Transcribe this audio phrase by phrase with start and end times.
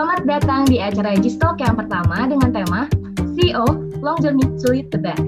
[0.00, 2.88] Selamat datang di acara Gistalk yang pertama dengan tema
[3.36, 3.68] CEO
[4.00, 5.20] Long Journey to Lead the Best.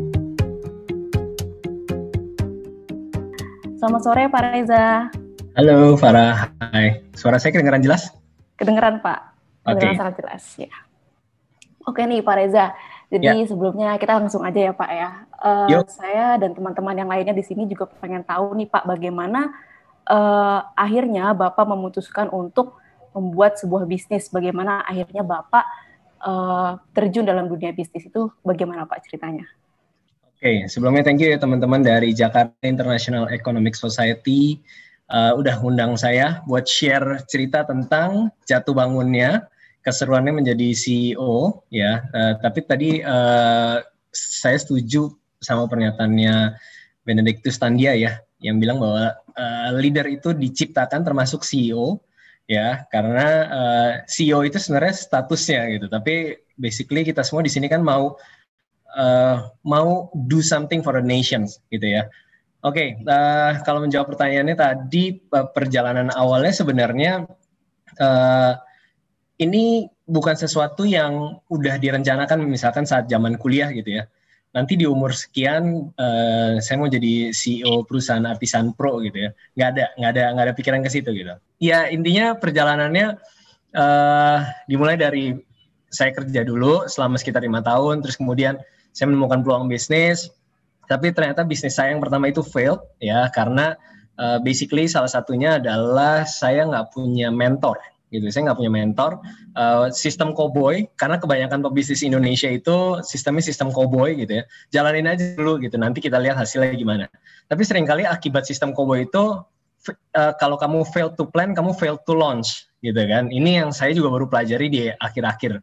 [3.77, 5.13] Selamat sore Pak Reza.
[5.61, 7.05] Halo Farah, hai.
[7.13, 8.17] Suara saya kedengaran jelas?
[8.57, 10.01] Kedengeran Pak, kedengeran okay.
[10.01, 10.73] sangat jelas ya.
[11.85, 12.73] Oke nih Pak Reza,
[13.13, 13.53] jadi ya.
[13.53, 15.11] sebelumnya kita langsung aja ya Pak ya.
[15.37, 19.53] Uh, saya dan teman-teman yang lainnya di sini juga pengen tahu nih Pak bagaimana
[20.09, 22.81] uh, akhirnya Bapak memutuskan untuk
[23.13, 24.29] membuat sebuah bisnis.
[24.33, 25.65] Bagaimana akhirnya Bapak
[26.25, 29.47] uh, terjun dalam dunia bisnis itu bagaimana Pak ceritanya?
[30.43, 34.59] Oke, okay, sebelumnya thank you ya teman-teman dari Jakarta International Economic Society
[35.13, 39.47] uh, udah undang saya buat share cerita tentang jatuh bangunnya,
[39.87, 42.03] keseruannya menjadi CEO ya.
[42.11, 43.79] Uh, tapi tadi uh,
[44.11, 46.59] saya setuju sama pernyataannya
[47.07, 52.03] Benedictus Tandia ya, yang bilang bahwa uh, leader itu diciptakan termasuk CEO
[52.51, 55.87] ya karena uh, CEO itu sebenarnya statusnya gitu.
[55.91, 58.15] Tapi basically kita semua di sini kan mau
[58.97, 62.09] uh, mau do something for the nations gitu ya.
[62.63, 67.27] Oke okay, uh, kalau menjawab pertanyaannya tadi perjalanan awalnya sebenarnya
[67.99, 68.55] uh,
[69.43, 74.07] ini bukan sesuatu yang udah direncanakan misalkan saat zaman kuliah gitu ya
[74.53, 79.31] nanti di umur sekian uh, saya mau jadi CEO perusahaan artisan pro gitu ya.
[79.57, 81.33] Nggak ada nggak ada nggak ada pikiran ke situ gitu.
[81.59, 83.17] Ya intinya perjalanannya
[83.73, 85.37] uh, dimulai dari
[85.93, 88.61] saya kerja dulu selama sekitar lima tahun terus kemudian
[88.93, 90.29] saya menemukan peluang bisnis.
[90.85, 93.73] Tapi ternyata bisnis saya yang pertama itu failed ya karena
[94.21, 97.81] uh, basically salah satunya adalah saya nggak punya mentor
[98.13, 98.29] gitu.
[98.29, 99.19] Saya nggak punya mentor.
[99.57, 104.45] Uh, sistem cowboy karena kebanyakan pebisnis Indonesia itu sistemnya sistem cowboy gitu ya.
[104.69, 105.81] Jalanin aja dulu gitu.
[105.81, 107.09] Nanti kita lihat hasilnya gimana.
[107.49, 109.41] Tapi sering kali akibat sistem cowboy itu
[109.91, 113.33] uh, kalau kamu fail to plan, kamu fail to launch gitu kan.
[113.33, 115.59] Ini yang saya juga baru pelajari di akhir-akhir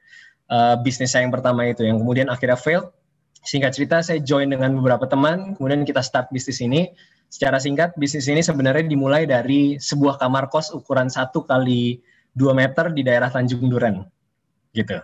[0.50, 2.90] uh, bisnis saya yang pertama itu yang kemudian akhirnya fail.
[3.40, 6.92] Singkat cerita saya join dengan beberapa teman, kemudian kita start bisnis ini.
[7.30, 12.02] Secara singkat, bisnis ini sebenarnya dimulai dari sebuah kamar kos ukuran satu kali
[12.36, 14.06] 2 meter di daerah Tanjung Duren
[14.74, 15.00] gitu.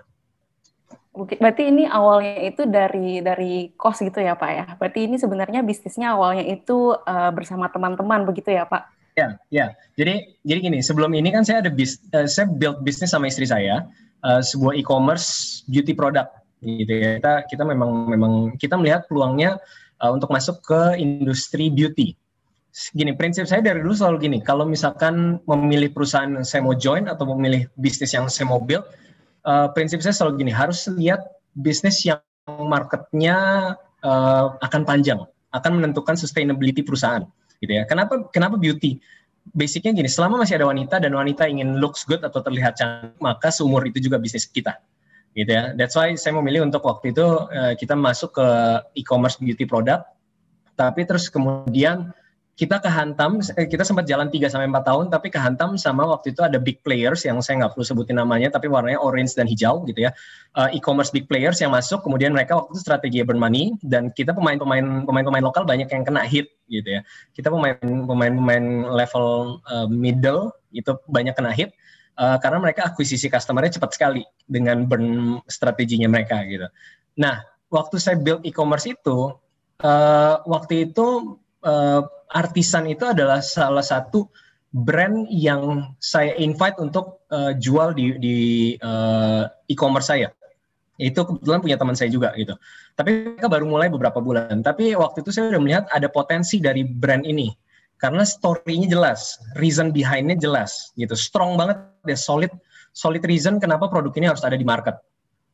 [1.15, 4.65] Berarti ini awalnya itu dari dari kos gitu ya Pak ya.
[4.75, 8.91] Berarti ini sebenarnya bisnisnya awalnya itu uh, bersama teman-teman begitu ya Pak?
[9.15, 9.71] Ya, ya.
[9.95, 13.47] Jadi jadi gini, sebelum ini kan saya ada bis, uh, saya build bisnis sama istri
[13.47, 13.87] saya
[14.27, 17.23] uh, sebuah e-commerce beauty product gitu ya.
[17.23, 19.55] Kita kita memang memang kita melihat peluangnya
[20.03, 22.19] uh, untuk masuk ke industri beauty
[22.91, 24.37] gini prinsip saya dari dulu selalu gini.
[24.43, 28.83] Kalau misalkan memilih perusahaan yang saya mau join atau memilih bisnis yang saya mau build
[29.47, 31.23] uh, prinsip saya selalu gini harus lihat
[31.55, 32.19] bisnis yang
[32.67, 33.37] marketnya
[34.03, 35.23] uh, akan panjang
[35.55, 37.23] akan menentukan sustainability perusahaan
[37.63, 37.87] gitu ya.
[37.87, 38.99] Kenapa kenapa beauty?
[39.55, 43.53] Basicnya gini selama masih ada wanita dan wanita ingin looks good atau terlihat cantik maka
[43.53, 44.75] seumur itu juga bisnis kita
[45.31, 45.71] gitu ya.
[45.79, 48.47] That's why saya memilih untuk waktu itu uh, kita masuk ke
[48.99, 50.11] e-commerce beauty product
[50.75, 52.11] tapi terus kemudian
[52.55, 56.39] kita kehantam, eh, kita sempat jalan 3 sampai 4 tahun, tapi kehantam sama waktu itu
[56.39, 60.07] ada big players yang saya nggak perlu sebutin namanya, tapi warnanya orange dan hijau gitu
[60.07, 60.15] ya.
[60.55, 64.31] Uh, e-commerce big players yang masuk, kemudian mereka waktu itu strategi urban money, dan kita
[64.31, 67.03] pemain-pemain pemain-pemain lokal banyak yang kena hit gitu ya.
[67.35, 71.75] Kita pemain pemain-pemain level uh, middle itu banyak kena hit.
[72.15, 76.63] Karena mereka akuisisi customernya cepat sekali dengan burn strateginya mereka gitu.
[77.19, 79.35] Nah, waktu saya build e-commerce itu,
[79.83, 84.29] uh, waktu itu uh, artisan itu adalah salah satu
[84.71, 88.37] brand yang saya invite untuk uh, jual di di
[88.79, 90.29] uh, e-commerce saya.
[90.95, 92.55] Itu kebetulan punya teman saya juga gitu.
[92.95, 94.63] Tapi mereka baru mulai beberapa bulan.
[94.63, 97.51] Tapi waktu itu saya udah melihat ada potensi dari brand ini
[97.99, 101.15] karena story-nya jelas, reason behind-nya jelas gitu.
[101.15, 102.51] Strong banget, deh solid
[102.95, 104.95] solid reason kenapa produk ini harus ada di market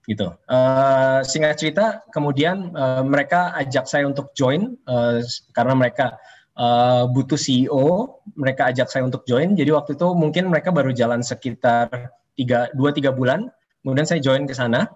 [0.10, 0.34] gitu.
[0.50, 5.22] Uh, singkat cerita, kemudian uh, mereka ajak saya untuk join uh,
[5.54, 6.18] karena mereka
[6.58, 9.54] uh, butuh CEO, mereka ajak saya untuk join.
[9.54, 13.48] Jadi waktu itu mungkin mereka baru jalan sekitar tiga, dua tiga bulan.
[13.82, 14.90] Kemudian saya join ke sana.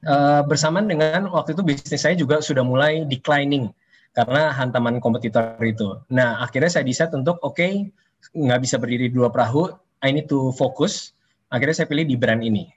[0.00, 3.68] Uh, bersamaan dengan waktu itu bisnis saya juga sudah mulai declining
[4.16, 6.00] karena hantaman kompetitor itu.
[6.08, 7.92] Nah akhirnya saya decide untuk oke okay,
[8.32, 9.68] nggak bisa berdiri dua perahu,
[10.00, 11.12] I need to focus.
[11.52, 12.70] Akhirnya saya pilih di brand ini,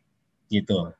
[0.49, 0.91] gitu.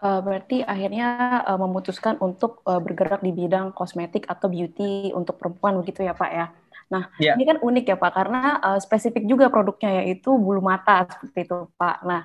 [0.00, 5.76] Uh, berarti akhirnya uh, memutuskan untuk uh, bergerak di bidang kosmetik atau beauty untuk perempuan
[5.76, 6.46] begitu ya Pak ya.
[6.88, 7.36] Nah yeah.
[7.36, 11.68] ini kan unik ya Pak karena uh, spesifik juga produknya yaitu bulu mata seperti itu
[11.76, 12.00] Pak.
[12.08, 12.24] Nah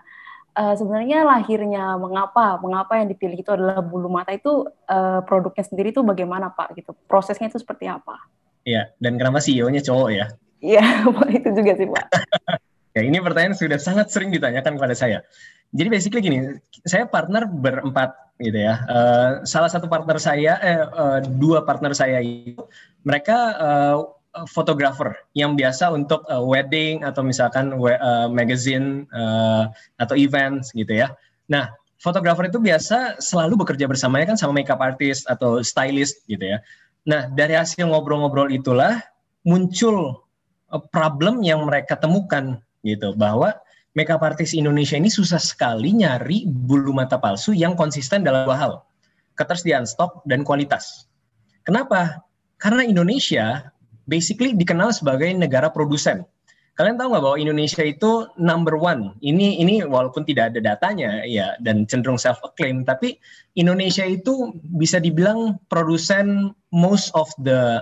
[0.56, 5.92] uh, sebenarnya lahirnya mengapa mengapa yang dipilih itu adalah bulu mata itu uh, produknya sendiri
[5.92, 8.24] itu bagaimana Pak gitu prosesnya itu seperti apa?
[8.64, 10.26] Iya dan kenapa CEO-nya cowok ya?
[10.64, 10.86] Iya
[11.20, 12.06] Pak itu juga sih Pak.
[12.96, 15.20] Ya, ini pertanyaan sudah sangat sering ditanyakan kepada saya.
[15.76, 16.40] Jadi basically gini,
[16.88, 18.88] saya partner berempat gitu ya.
[18.88, 22.56] Uh, salah satu partner saya, eh, uh, dua partner saya itu
[23.04, 23.96] mereka uh,
[24.48, 29.68] fotografer yang biasa untuk uh, wedding atau misalkan uh, magazine uh,
[30.00, 31.12] atau events gitu ya.
[31.52, 36.64] Nah, fotografer itu biasa selalu bekerja bersamanya kan sama makeup artist atau stylist gitu ya.
[37.04, 39.04] Nah, dari hasil ngobrol-ngobrol itulah
[39.44, 40.24] muncul
[40.96, 43.58] problem yang mereka temukan gitu bahwa
[43.98, 48.74] makeup artist Indonesia ini susah sekali nyari bulu mata palsu yang konsisten dalam dua hal
[49.36, 51.10] ketersediaan stok dan kualitas.
[51.68, 52.24] Kenapa?
[52.56, 53.74] Karena Indonesia
[54.08, 56.24] basically dikenal sebagai negara produsen.
[56.76, 59.16] Kalian tahu nggak bahwa Indonesia itu number one?
[59.24, 63.16] Ini ini walaupun tidak ada datanya ya dan cenderung self acclaim tapi
[63.56, 67.80] Indonesia itu bisa dibilang produsen most of the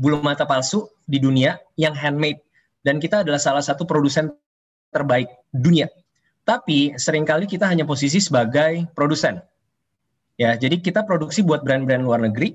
[0.00, 2.40] bulu mata palsu di dunia yang handmade
[2.84, 4.30] dan kita adalah salah satu produsen
[4.92, 5.90] terbaik dunia.
[6.44, 9.40] Tapi sering kali kita hanya posisi sebagai produsen.
[10.36, 12.52] Ya, jadi kita produksi buat brand-brand luar negeri.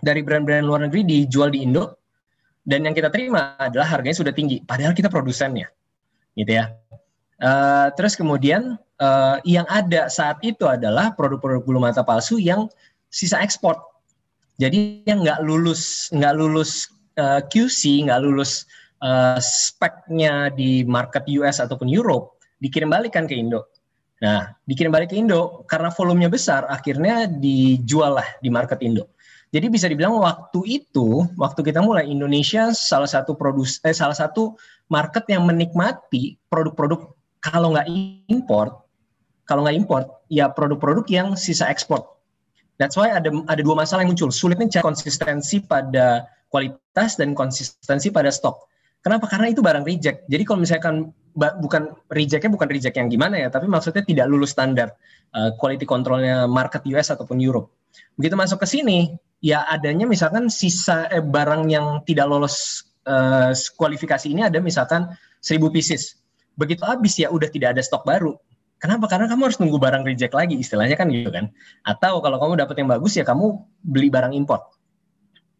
[0.00, 2.00] Dari brand-brand luar negeri dijual di Indo
[2.64, 5.68] dan yang kita terima adalah harganya sudah tinggi padahal kita produsennya.
[6.36, 6.72] Gitu ya.
[7.40, 12.68] Uh, terus kemudian uh, yang ada saat itu adalah produk-produk bulu mata palsu yang
[13.08, 13.80] sisa ekspor.
[14.60, 18.68] Jadi yang nggak lulus nggak lulus uh, eh, QC, nggak lulus
[19.02, 23.68] uh, speknya di market US ataupun Europe dikirim balikan ke Indo.
[24.20, 29.08] Nah, dikirim balik ke Indo karena volumenya besar, akhirnya dijual lah di market Indo.
[29.50, 34.54] Jadi bisa dibilang waktu itu, waktu kita mulai Indonesia salah satu produs, eh, salah satu
[34.86, 37.88] market yang menikmati produk-produk kalau nggak
[38.30, 38.86] import,
[39.48, 42.04] kalau nggak import, ya produk-produk yang sisa ekspor.
[42.78, 44.30] That's why ada ada dua masalah yang muncul.
[44.30, 48.70] Sulitnya cari konsistensi pada kualitas dan konsistensi pada stok.
[49.00, 49.26] Kenapa?
[49.32, 50.28] Karena itu barang reject.
[50.28, 50.94] Jadi kalau misalkan
[51.34, 54.92] bukan rejectnya bukan reject yang gimana ya, tapi maksudnya tidak lulus standar
[55.32, 57.72] uh, quality controlnya market US ataupun Europe.
[58.20, 64.28] Begitu masuk ke sini, ya adanya misalkan sisa eh, barang yang tidak lolos uh, kualifikasi
[64.28, 65.08] ini ada misalkan
[65.40, 66.20] 1000 pieces.
[66.60, 68.36] Begitu habis ya udah tidak ada stok baru.
[68.80, 69.12] Kenapa?
[69.12, 71.52] Karena kamu harus nunggu barang reject lagi, istilahnya kan gitu kan.
[71.84, 74.72] Atau kalau kamu dapat yang bagus ya kamu beli barang import.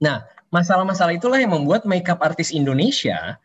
[0.00, 3.38] Nah, masalah-masalah itulah yang membuat makeup artis Indonesia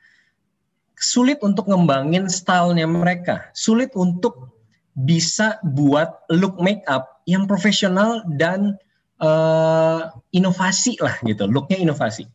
[0.97, 4.51] sulit untuk ngembangin stylenya mereka, sulit untuk
[4.95, 8.79] bisa buat look makeup yang profesional dan
[9.19, 12.25] uh, inovasi lah gitu, looknya inovasi.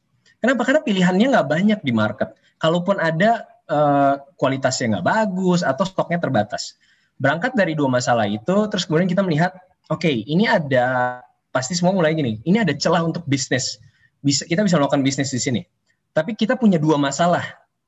[0.41, 0.65] Kenapa?
[0.65, 2.33] Karena pilihannya nggak banyak di market.
[2.61, 6.77] Kalaupun ada uh, kualitasnya nggak bagus atau stoknya terbatas.
[7.21, 9.57] Berangkat dari dua masalah itu, terus kemudian kita melihat,
[9.93, 11.21] oke, okay, ini ada
[11.53, 13.81] pasti semua mulai gini, ini ada celah untuk bisnis
[14.21, 15.63] bisa kita bisa melakukan bisnis di sini.
[16.11, 17.43] Tapi kita punya dua masalah,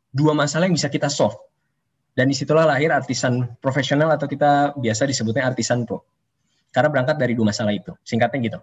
[0.08, 1.36] dua masalah yang bisa kita solve.
[2.12, 6.04] Dan di situlah lahir artisan profesional atau kita biasa disebutnya artisan pro.
[6.68, 7.92] Karena berangkat dari dua masalah itu.
[8.04, 8.60] Singkatnya gitu.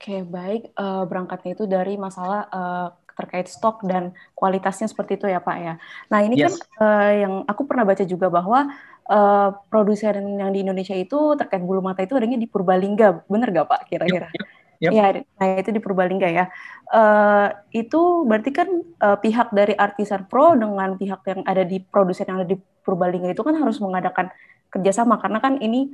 [0.00, 0.72] Oke, baik.
[0.78, 2.88] Uh, berangkatnya itu dari masalah uh,
[3.20, 5.74] terkait stok dan kualitasnya seperti itu ya Pak ya.
[6.08, 6.56] Nah ini kan, yes.
[6.56, 8.72] kan uh, yang aku pernah baca juga bahwa
[9.10, 13.68] uh, produsen yang di Indonesia itu terkait bulu mata itu adanya di Purbalingga, benar nggak
[13.68, 14.32] Pak kira-kira?
[14.32, 14.59] Yep, yep.
[14.80, 14.90] Yep.
[14.96, 15.06] Ya,
[15.36, 16.48] nah itu di Purbalingga ya.
[16.88, 18.68] Uh, itu berarti kan
[19.04, 23.28] uh, pihak dari Artisan Pro dengan pihak yang ada di produsen yang ada di Purbalingga
[23.28, 24.32] itu kan harus mengadakan
[24.72, 25.92] kerjasama karena kan ini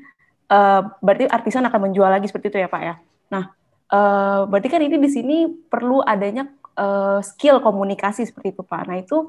[0.52, 2.94] uh, berarti artisan akan menjual lagi seperti itu ya Pak ya.
[3.32, 3.44] Nah,
[3.90, 6.46] uh, berarti kan ini di sini perlu adanya
[6.78, 8.82] uh, skill komunikasi seperti itu Pak.
[8.87, 9.26] Nah itu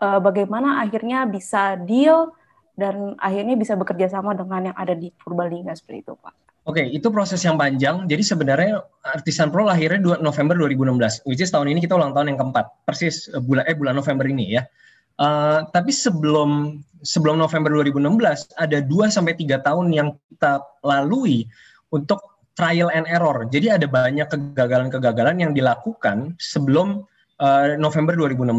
[0.00, 2.32] uh, bagaimana akhirnya bisa deal
[2.74, 6.34] dan akhirnya bisa bekerja sama dengan yang ada di Purbalingga seperti itu Pak.
[6.64, 8.08] Oke, okay, itu proses yang panjang.
[8.08, 12.32] Jadi sebenarnya Artisan Pro lahirnya 2 November 2016, which is tahun ini kita ulang tahun
[12.32, 14.64] yang keempat, persis eh, bulan eh bulan November ini ya.
[15.20, 21.44] Uh, tapi sebelum sebelum November 2016 ada 2 sampai tiga tahun yang kita lalui
[21.92, 22.18] untuk
[22.56, 23.44] trial and error.
[23.52, 27.04] Jadi ada banyak kegagalan-kegagalan yang dilakukan sebelum
[27.44, 28.56] uh, November 2016.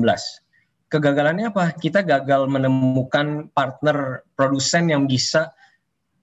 [0.93, 1.73] Kegagalannya apa?
[1.73, 5.49] Kita gagal menemukan partner produsen yang bisa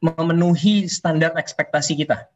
[0.02, 2.26] memenuhi standar ekspektasi kita.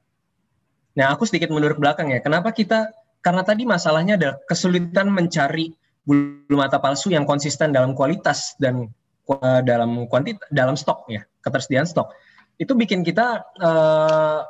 [0.97, 2.23] Nah, aku sedikit mundur ke belakang ya.
[2.23, 2.95] Kenapa kita?
[3.21, 5.75] Karena tadi masalahnya ada kesulitan mencari
[6.07, 8.87] bulu mata palsu yang konsisten dalam kualitas dan
[9.27, 12.15] uh, dalam kuantitas dalam stok ya, ketersediaan stok.
[12.57, 14.47] Itu bikin kita uh,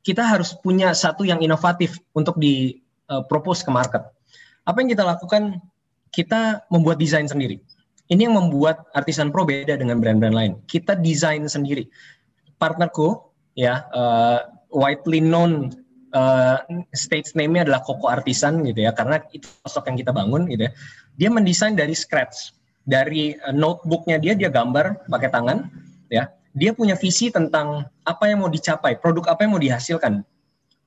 [0.00, 2.80] kita harus punya satu yang inovatif untuk di
[3.12, 4.08] uh, propose ke market.
[4.64, 5.60] Apa yang kita lakukan?
[6.06, 7.60] Kita membuat desain sendiri
[8.12, 10.52] ini yang membuat Artisan Pro beda dengan brand-brand lain.
[10.70, 11.90] Kita desain sendiri.
[12.56, 13.18] Partnerku,
[13.58, 15.74] ya, uh, widely known
[16.14, 16.62] uh,
[16.94, 20.72] stage name-nya adalah Koko Artisan gitu ya, karena itu sosok yang kita bangun gitu ya.
[21.18, 22.54] Dia mendesain dari scratch.
[22.86, 25.66] dari uh, notebooknya dia dia gambar pakai tangan
[26.06, 30.22] ya dia punya visi tentang apa yang mau dicapai produk apa yang mau dihasilkan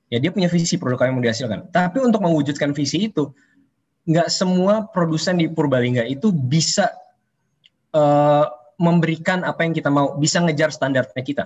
[0.08, 3.30] ya dia punya visi produk apa yang mau dihasilkan tapi untuk mewujudkan visi itu
[4.08, 6.88] nggak semua produsen di Purbalingga itu bisa
[7.94, 8.46] uh,
[8.80, 11.44] memberikan apa yang kita mau bisa ngejar standarnya kita.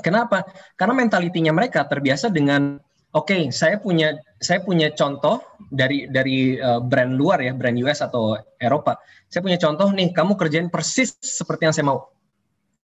[0.00, 0.48] Kenapa?
[0.80, 2.80] Karena mentalitinya mereka terbiasa dengan
[3.12, 8.00] oke okay, saya punya saya punya contoh dari dari uh, brand luar ya brand US
[8.00, 8.96] atau Eropa.
[9.28, 12.08] Saya punya contoh nih kamu kerjain persis seperti yang saya mau.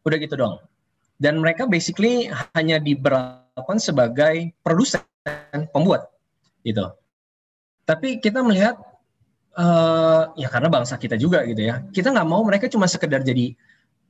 [0.04, 0.58] Udah gitu dong
[1.24, 5.00] dan mereka basically hanya diberlakukan sebagai produsen
[5.72, 6.12] pembuat
[6.68, 6.92] gitu.
[7.88, 8.76] Tapi kita melihat
[9.58, 11.82] uh, ya karena bangsa kita juga gitu ya.
[11.90, 13.54] Kita nggak mau mereka cuma sekedar jadi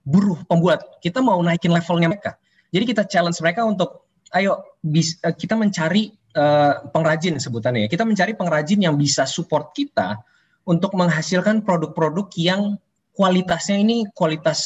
[0.03, 0.99] buruh pembuat.
[0.99, 2.35] Kita mau naikin levelnya mereka.
[2.73, 7.89] Jadi kita challenge mereka untuk ayo bis, uh, kita mencari uh, pengrajin sebutannya ya.
[7.91, 10.19] Kita mencari pengrajin yang bisa support kita
[10.63, 12.79] untuk menghasilkan produk-produk yang
[13.13, 14.59] kualitasnya ini kualitas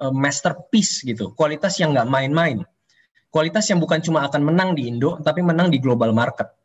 [0.00, 2.64] uh, masterpiece gitu, kualitas yang nggak main-main,
[3.30, 6.55] kualitas yang bukan cuma akan menang di Indo, tapi menang di global market.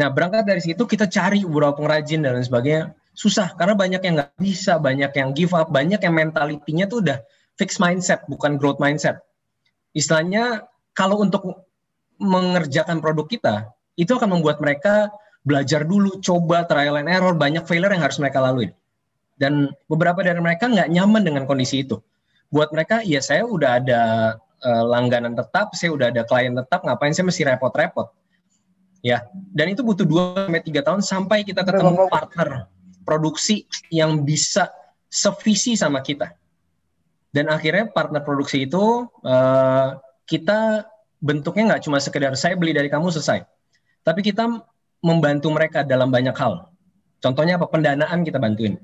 [0.00, 4.14] Nah berangkat dari situ kita cari beberapa pengrajin dan lain sebagainya susah karena banyak yang
[4.16, 7.20] nggak bisa, banyak yang give up, banyak yang mentalitinya tuh udah
[7.60, 9.20] fixed mindset bukan growth mindset.
[9.92, 10.64] Istilahnya
[10.96, 11.68] kalau untuk
[12.16, 13.54] mengerjakan produk kita,
[14.00, 15.12] itu akan membuat mereka
[15.44, 18.72] belajar dulu, coba trial and error, banyak failure yang harus mereka lalui.
[19.36, 22.00] Dan beberapa dari mereka nggak nyaman dengan kondisi itu.
[22.52, 24.02] Buat mereka, ya saya udah ada
[24.64, 28.12] uh, langganan tetap, saya udah ada klien tetap, ngapain saya mesti repot-repot.
[29.00, 29.24] Ya,
[29.56, 32.68] dan itu butuh 2 sampai 3 tahun sampai kita ketemu partner
[33.08, 34.68] produksi yang bisa
[35.08, 36.36] sevisi sama kita.
[37.32, 39.88] Dan akhirnya partner produksi itu uh,
[40.28, 40.84] kita
[41.22, 43.44] bentuknya nggak cuma sekedar saya beli dari kamu selesai,
[44.04, 44.46] tapi kita
[45.00, 46.68] membantu mereka dalam banyak hal.
[47.20, 47.68] Contohnya apa?
[47.68, 48.76] Pendanaan kita bantuin.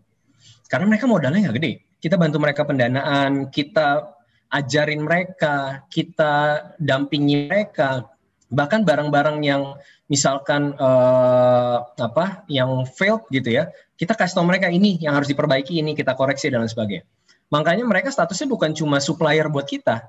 [0.68, 1.72] Karena mereka modalnya nggak gede.
[2.00, 4.16] Kita bantu mereka pendanaan, kita
[4.52, 8.06] ajarin mereka, kita dampingi mereka.
[8.52, 9.74] Bahkan barang-barang yang
[10.06, 15.78] misalkan uh, apa, yang failed gitu ya, kita kasih tahu mereka ini yang harus diperbaiki,
[15.78, 17.04] ini kita koreksi dan lain sebagainya.
[17.50, 20.06] Makanya mereka statusnya bukan cuma supplier buat kita,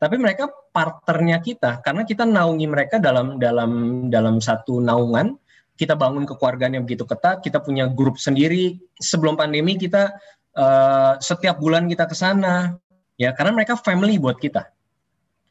[0.00, 1.84] tapi mereka partnernya kita.
[1.84, 3.70] Karena kita naungi mereka dalam dalam
[4.08, 5.36] dalam satu naungan
[5.78, 8.80] kita bangun kekeluargaan begitu ketat kita punya grup sendiri.
[8.98, 10.16] Sebelum pandemi kita
[10.58, 12.74] uh, setiap bulan kita ke sana
[13.18, 14.70] ya karena mereka family buat kita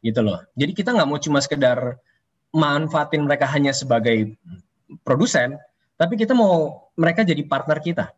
[0.02, 0.42] gitu loh.
[0.54, 1.98] Jadi kita nggak mau cuma sekedar
[2.54, 4.36] manfaatin mereka hanya sebagai
[5.04, 5.56] produsen
[5.98, 8.12] tapi kita mau mereka jadi partner kita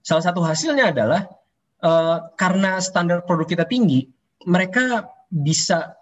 [0.00, 1.28] salah satu hasilnya adalah
[1.84, 4.08] uh, karena standar produk kita tinggi
[4.46, 5.98] mereka bisa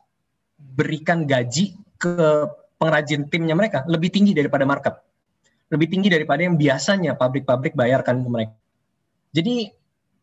[0.56, 2.14] berikan gaji ke
[2.76, 4.94] pengrajin timnya mereka lebih tinggi daripada market.
[5.72, 8.54] Lebih tinggi daripada yang biasanya pabrik-pabrik bayarkan ke mereka.
[9.34, 9.72] Jadi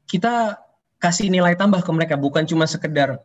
[0.08, 0.58] kita
[1.02, 3.20] kasih nilai tambah ke mereka bukan cuma sekedar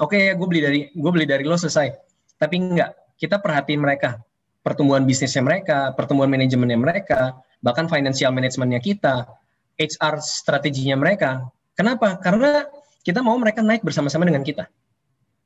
[0.00, 1.92] oke okay, gue beli dari gue beli dari lo selesai.
[2.38, 4.22] Tapi enggak, kita perhatiin mereka,
[4.62, 9.26] pertumbuhan bisnisnya mereka, pertumbuhan manajemennya mereka, bahkan financial manajemennya kita,
[9.74, 11.50] HR strateginya mereka.
[11.74, 12.16] Kenapa?
[12.22, 12.64] Karena
[13.02, 14.70] kita mau mereka naik bersama-sama dengan kita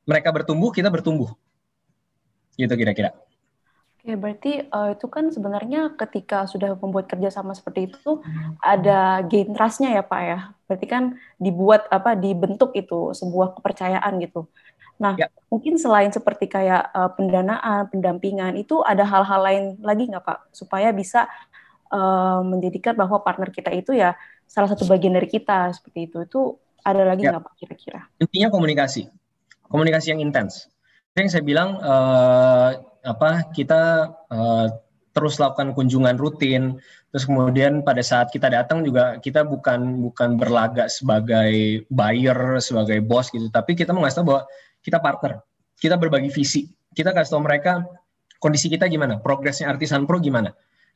[0.06, 1.30] mereka bertumbuh, kita bertumbuh.
[2.58, 3.14] Gitu kira-kira.
[4.02, 8.18] Oke, berarti uh, itu kan sebenarnya ketika sudah membuat kerjasama seperti itu
[8.58, 10.38] ada gain trust-nya ya Pak ya.
[10.66, 14.50] Berarti kan dibuat apa dibentuk itu sebuah kepercayaan gitu.
[15.02, 15.26] Nah, ya.
[15.50, 20.94] mungkin selain seperti kayak uh, pendanaan, pendampingan itu ada hal-hal lain lagi nggak Pak supaya
[20.94, 21.26] bisa
[21.90, 24.14] uh, menjadikan bahwa partner kita itu ya
[24.46, 26.22] salah satu bagian dari kita seperti itu.
[26.22, 27.34] Itu ada lagi ya.
[27.34, 27.46] nggak ya.
[27.50, 28.00] Pak kira-kira?
[28.22, 29.10] Intinya komunikasi
[29.72, 30.68] komunikasi yang intens.
[31.16, 34.68] Yang saya bilang uh, apa kita uh,
[35.12, 36.80] terus lakukan kunjungan rutin,
[37.12, 43.28] terus kemudian pada saat kita datang juga kita bukan bukan berlagak sebagai buyer, sebagai bos
[43.28, 44.42] gitu, tapi kita mengasih tahu bahwa
[44.82, 45.40] kita partner,
[45.78, 47.82] kita berbagi visi, kita kasih tahu mereka
[48.42, 50.52] kondisi kita gimana, progresnya Artisan Pro gimana.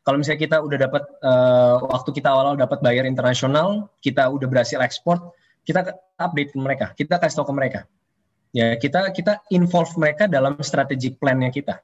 [0.07, 4.79] Kalau misalnya kita udah dapat uh, waktu kita awal-awal dapat bayar internasional, kita udah berhasil
[4.79, 5.19] ekspor,
[5.67, 7.81] kita update ke mereka, kita kasih tahu ke mereka.
[8.55, 11.83] Ya kita kita involve mereka dalam strategic plan-nya kita.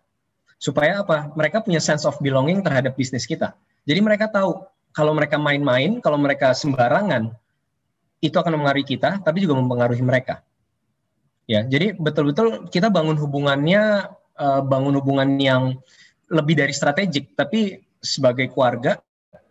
[0.62, 1.34] Supaya apa?
[1.34, 3.58] Mereka punya sense of belonging terhadap bisnis kita.
[3.82, 4.62] Jadi mereka tahu
[4.94, 7.32] kalau mereka main-main kalau mereka sembarangan
[8.22, 10.44] itu akan mempengaruhi kita tapi juga mempengaruhi mereka
[11.52, 14.08] ya jadi betul-betul kita bangun hubungannya
[14.40, 15.62] uh, bangun hubungan yang
[16.32, 18.96] lebih dari strategik tapi sebagai keluarga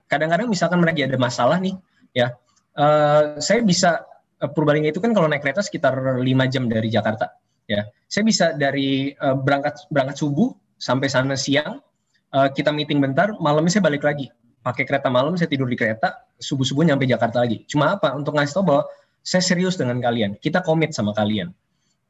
[0.10, 1.78] kadang-kadang misalkan mereka ada masalah nih
[2.18, 2.34] ya
[2.74, 4.10] uh, saya bisa
[4.42, 7.30] Eh, Purbalingga itu kan kalau naik kereta sekitar lima jam dari Jakarta.
[7.70, 11.80] Ya, saya bisa dari uh, berangkat berangkat subuh sampai sana siang,
[12.34, 14.34] uh, kita meeting bentar, malamnya saya balik lagi.
[14.62, 17.66] pakai kereta malam, saya tidur di kereta, subuh-subuh nyampe Jakarta lagi.
[17.66, 18.14] Cuma apa?
[18.14, 18.84] Untuk ngasih tahu bahwa
[19.26, 21.50] saya serius dengan kalian, kita komit sama kalian.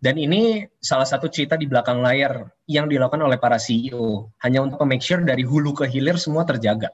[0.02, 4.82] Dan ini salah satu cerita di belakang layar yang dilakukan oleh para CEO, hanya untuk
[4.90, 6.90] make sure dari hulu ke hilir semua terjaga.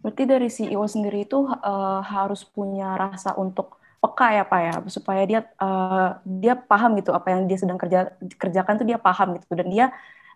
[0.00, 5.22] Berarti dari CEO sendiri itu uh, harus punya rasa untuk peka ya pak ya, supaya
[5.28, 9.52] dia uh, dia paham gitu apa yang dia sedang kerja kerjakan itu dia paham gitu
[9.60, 9.86] dan dia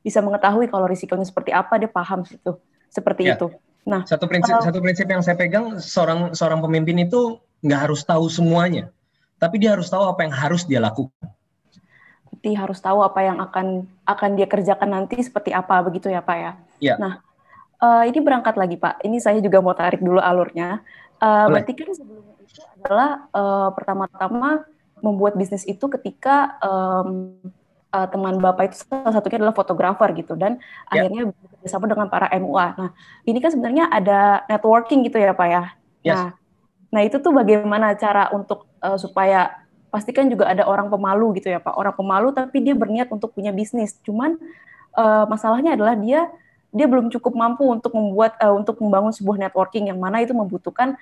[0.05, 2.61] bisa mengetahui kalau risikonya seperti apa dia paham gitu
[2.93, 3.41] seperti ya.
[3.41, 3.49] itu.
[3.89, 8.05] Nah, satu prinsip uh, satu prinsip yang saya pegang seorang seorang pemimpin itu nggak harus
[8.05, 8.93] tahu semuanya,
[9.43, 11.27] tapi dia harus tahu apa yang harus dia lakukan.
[12.31, 16.37] Berarti harus tahu apa yang akan akan dia kerjakan nanti seperti apa begitu ya pak
[16.39, 16.53] ya.
[16.79, 16.95] ya.
[16.95, 17.19] Nah,
[17.83, 19.03] uh, ini berangkat lagi pak.
[19.03, 20.79] Ini saya juga mau tarik dulu alurnya.
[21.19, 24.63] Uh, berarti kan sebelumnya itu adalah uh, pertama-tama
[25.03, 27.35] membuat bisnis itu ketika um,
[27.91, 31.03] uh, teman bapak itu salah satunya adalah fotografer gitu dan yeah.
[31.03, 31.23] akhirnya
[31.59, 32.67] bersama dengan para MUA.
[32.79, 32.91] Nah
[33.27, 35.63] ini kan sebenarnya ada networking gitu ya pak ya.
[36.07, 36.15] Yes.
[36.15, 36.31] Nah,
[36.93, 41.61] nah itu tuh bagaimana cara untuk uh, supaya pastikan juga ada orang pemalu gitu ya
[41.61, 44.01] pak, orang pemalu tapi dia berniat untuk punya bisnis.
[44.01, 44.41] Cuman
[44.97, 46.33] uh, masalahnya adalah dia
[46.73, 50.97] dia belum cukup mampu untuk membuat uh, untuk membangun sebuah networking yang mana itu membutuhkan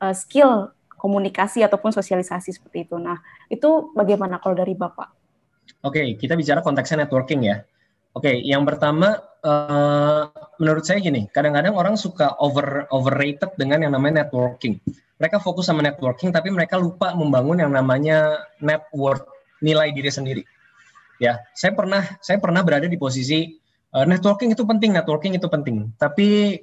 [0.00, 2.96] uh, skill komunikasi ataupun sosialisasi seperti itu.
[2.96, 3.20] Nah,
[3.52, 5.12] itu bagaimana kalau dari Bapak?
[5.84, 7.64] Oke, okay, kita bicara konteksnya networking ya.
[8.10, 10.26] Oke, okay, yang pertama uh,
[10.58, 14.82] menurut saya gini, kadang-kadang orang suka over overrated dengan yang namanya networking.
[15.22, 19.30] Mereka fokus sama networking tapi mereka lupa membangun yang namanya network
[19.62, 20.42] nilai diri sendiri.
[21.22, 23.60] Ya, saya pernah saya pernah berada di posisi
[23.94, 25.94] uh, networking itu penting, networking itu penting.
[25.94, 26.58] Tapi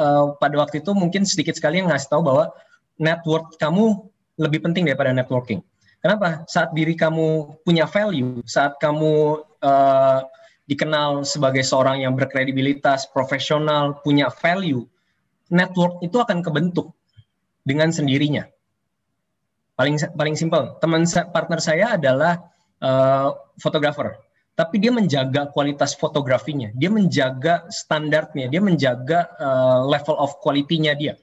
[0.00, 2.54] uh, pada waktu itu mungkin sedikit sekali yang ngasih tahu bahwa
[2.96, 4.00] network kamu
[4.40, 5.60] lebih penting daripada networking.
[6.00, 6.48] Kenapa?
[6.48, 10.20] Saat diri kamu punya value, saat kamu uh,
[10.70, 14.86] dikenal sebagai seorang yang berkredibilitas, profesional, punya value,
[15.50, 16.94] network itu akan kebentuk
[17.66, 18.46] dengan sendirinya.
[19.74, 21.02] Paling paling simpel, teman
[21.34, 22.38] partner saya adalah
[22.78, 24.14] uh, fotografer,
[24.54, 31.14] tapi dia menjaga kualitas fotografinya, dia menjaga standarnya, dia menjaga uh, level of quality-nya dia.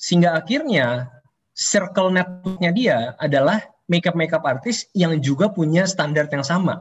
[0.00, 1.12] Sehingga akhirnya
[1.52, 3.60] circle networknya dia adalah
[3.92, 6.80] makeup makeup artis yang juga punya standar yang sama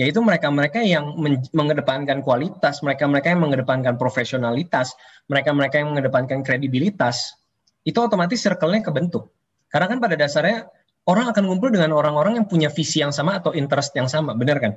[0.00, 1.12] yaitu mereka-mereka yang
[1.52, 4.96] mengedepankan kualitas, mereka-mereka yang mengedepankan profesionalitas,
[5.28, 7.36] mereka-mereka yang mengedepankan kredibilitas,
[7.84, 9.28] itu otomatis circle-nya kebentuk.
[9.68, 10.64] Karena kan pada dasarnya
[11.04, 14.64] orang akan ngumpul dengan orang-orang yang punya visi yang sama atau interest yang sama, benar
[14.64, 14.72] kan?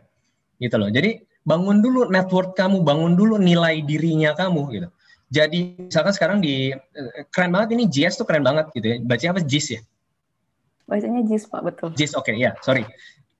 [0.59, 0.91] Gitu loh.
[0.91, 4.87] Jadi bangun dulu network kamu, bangun dulu nilai dirinya kamu gitu.
[5.31, 8.97] Jadi misalkan sekarang di eh, keren banget ini JS tuh keren banget gitu ya.
[9.01, 9.81] Bacanya apa JIS ya?
[10.85, 11.89] Bacanya JIS Pak, betul.
[11.97, 12.85] JIS, oke okay, ya, sorry.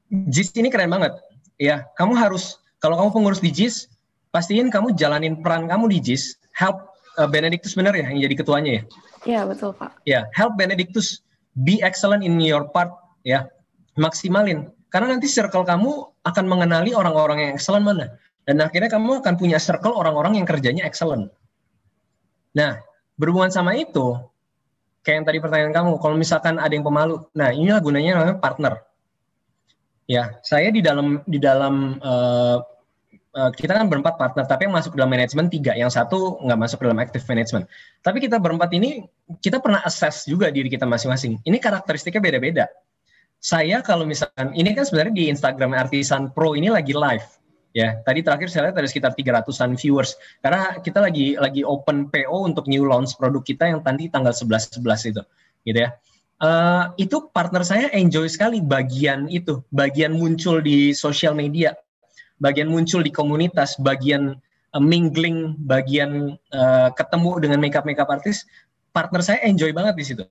[0.09, 1.13] JIS ini keren banget.
[1.55, 3.87] Ya, kamu harus, kalau kamu pengurus di JIS,
[4.35, 8.71] pastiin kamu jalanin peran kamu di JIS, help uh, Benedictus benar ya, yang jadi ketuanya
[8.71, 8.83] ya?
[9.25, 10.03] Iya, betul Pak.
[10.03, 11.23] Ya, help Benedictus
[11.55, 12.91] be excellent in your part,
[13.23, 13.47] ya.
[13.95, 14.69] Maksimalin.
[14.91, 15.91] Karena nanti circle kamu
[16.27, 18.15] akan mengenali orang-orang yang excellent mana.
[18.45, 21.33] Dan akhirnya kamu akan punya circle orang-orang yang kerjanya excellent.
[22.53, 22.77] Nah,
[23.17, 24.15] berhubungan sama itu,
[25.01, 28.85] kayak yang tadi pertanyaan kamu, kalau misalkan ada yang pemalu, nah inilah gunanya namanya partner.
[30.05, 32.61] Ya, saya di dalam di dalam uh,
[33.33, 36.85] uh, kita kan berempat partner, tapi yang masuk dalam manajemen tiga, yang satu nggak masuk
[36.85, 37.65] dalam active management.
[38.05, 39.09] Tapi kita berempat ini
[39.41, 41.41] kita pernah assess juga diri kita masing-masing.
[41.41, 42.65] Ini karakteristiknya beda-beda.
[43.41, 47.25] Saya kalau misalkan ini kan sebenarnya di Instagram Artisan Pro ini lagi live
[47.75, 52.47] ya tadi terakhir saya lihat ada sekitar 300-an viewers karena kita lagi lagi open PO
[52.47, 55.21] untuk new launch produk kita yang tadi tanggal 11 11 itu
[55.67, 55.91] gitu ya
[56.41, 61.75] uh, itu partner saya enjoy sekali bagian itu bagian muncul di sosial media
[62.39, 64.35] bagian muncul di komunitas bagian
[64.75, 68.43] uh, mingling bagian uh, ketemu dengan makeup makeup artis.
[68.91, 70.23] Partner saya enjoy banget di situ.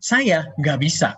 [0.00, 1.16] Saya nggak bisa.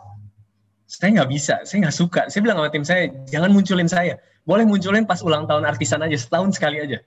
[0.88, 1.54] Saya nggak bisa.
[1.62, 2.22] Saya nggak suka.
[2.26, 4.18] Saya bilang sama tim saya jangan munculin saya.
[4.42, 6.98] Boleh munculin pas ulang tahun artisan aja, setahun sekali aja.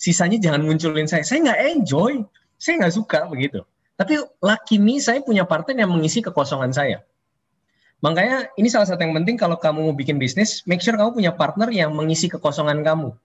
[0.00, 1.22] Sisanya jangan munculin saya.
[1.22, 2.24] Saya nggak enjoy,
[2.56, 3.60] saya nggak suka begitu.
[3.96, 7.00] Tapi lucky me, saya punya partner yang mengisi kekosongan saya.
[8.04, 11.32] Makanya ini salah satu yang penting kalau kamu mau bikin bisnis, make sure kamu punya
[11.32, 13.16] partner yang mengisi kekosongan kamu.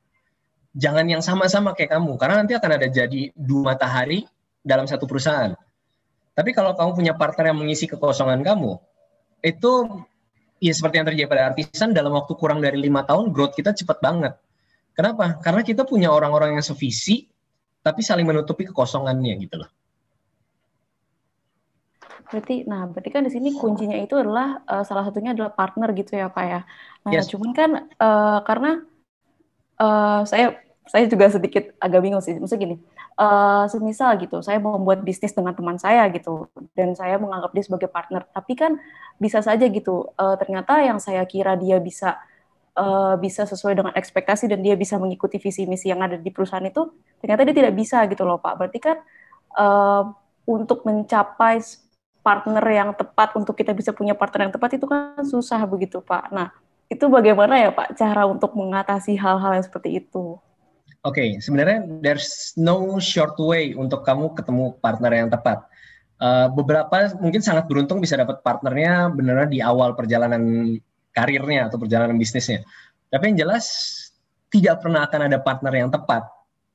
[0.80, 4.24] Jangan yang sama-sama kayak kamu, karena nanti akan ada jadi dua matahari
[4.64, 5.52] dalam satu perusahaan.
[6.32, 8.80] Tapi kalau kamu punya partner yang mengisi kekosongan kamu,
[9.44, 9.72] itu
[10.64, 14.00] ya seperti yang terjadi pada artisan dalam waktu kurang dari lima tahun growth kita cepat
[14.00, 14.34] banget.
[14.96, 15.42] Kenapa?
[15.44, 17.28] Karena kita punya orang-orang yang sevisi
[17.82, 19.70] tapi saling menutupi kekosongannya gitu loh.
[22.32, 26.16] Berarti, nah berarti kan di sini kuncinya itu adalah uh, salah satunya adalah partner gitu
[26.16, 26.62] ya pak ya.
[27.04, 27.28] Nah yes.
[27.28, 28.88] cuman kan uh, karena
[29.76, 30.56] uh, saya
[30.88, 32.36] saya juga sedikit agak bingung sih.
[32.36, 32.76] Maksudnya gini,
[33.20, 37.64] uh, semisal gitu, saya mau membuat bisnis dengan teman saya gitu, dan saya menganggap dia
[37.64, 38.76] sebagai partner, tapi kan
[39.22, 42.18] bisa saja gitu, uh, ternyata yang saya kira dia bisa
[42.76, 46.66] uh, bisa sesuai dengan ekspektasi dan dia bisa mengikuti visi misi yang ada di perusahaan
[46.66, 46.92] itu,
[47.24, 48.54] ternyata dia tidak bisa gitu loh Pak.
[48.60, 48.98] Berarti kan
[49.56, 50.12] uh,
[50.44, 51.62] untuk mencapai
[52.22, 56.30] partner yang tepat untuk kita bisa punya partner yang tepat itu kan susah begitu Pak.
[56.30, 56.54] Nah
[56.88, 60.38] itu bagaimana ya Pak cara untuk mengatasi hal-hal yang seperti itu?
[61.02, 65.66] Oke, okay, sebenarnya there's no short way untuk kamu ketemu partner yang tepat.
[66.22, 70.78] Uh, beberapa mungkin sangat beruntung bisa dapat partnernya benar di awal perjalanan
[71.18, 72.62] karirnya atau perjalanan bisnisnya.
[73.10, 73.66] Tapi yang jelas
[74.54, 76.22] tidak pernah akan ada partner yang tepat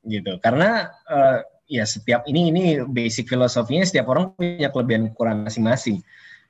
[0.02, 0.42] gitu.
[0.42, 6.02] Karena uh, ya setiap ini ini basic filosofinya setiap orang punya kelebihan kekurangan masing-masing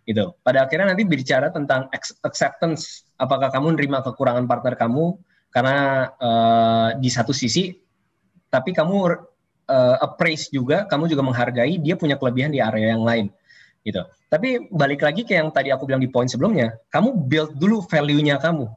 [0.06, 0.32] gitu.
[0.46, 1.90] Pada akhirnya nanti bicara tentang
[2.22, 5.18] acceptance, apakah kamu nerima kekurangan partner kamu?
[5.50, 7.74] Karena uh, di satu sisi
[8.52, 8.96] tapi kamu
[9.66, 13.26] uh, appraise juga kamu juga menghargai dia punya kelebihan di area yang lain
[13.82, 14.04] gitu.
[14.26, 18.38] Tapi balik lagi ke yang tadi aku bilang di poin sebelumnya kamu build dulu value-nya
[18.38, 18.68] kamu.